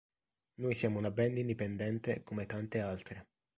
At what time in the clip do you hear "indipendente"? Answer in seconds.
1.37-2.23